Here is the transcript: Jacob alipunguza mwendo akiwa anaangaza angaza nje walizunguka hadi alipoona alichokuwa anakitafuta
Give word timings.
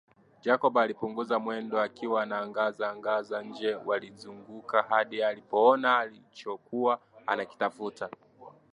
Jacob 0.41 0.77
alipunguza 0.77 1.39
mwendo 1.39 1.81
akiwa 1.81 2.23
anaangaza 2.23 2.89
angaza 2.91 3.41
nje 3.43 3.75
walizunguka 3.75 4.81
hadi 4.81 5.23
alipoona 5.23 5.99
alichokuwa 5.99 6.99
anakitafuta 7.27 8.09